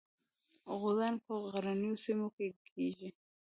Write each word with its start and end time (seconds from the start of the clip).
غوزان 0.79 1.13
په 1.25 1.33
غرنیو 1.51 2.01
سیمو 2.05 2.27
کې 2.35 2.47
کیږي. 2.67 3.09